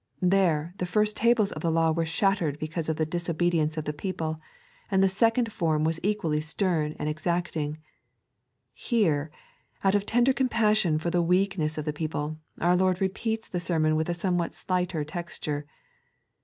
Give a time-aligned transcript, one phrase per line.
[0.23, 3.93] Th^re, the first tables of the Law were shattered because of the disobedience of the
[3.93, 4.41] people,
[4.89, 7.77] and the second form was equally stem and exacting;
[8.73, 9.29] here,
[9.83, 13.95] out of tender compassion for the weakness of the people, onr Lord repeats the sermon
[13.95, 15.67] with a somewhat slighter texture.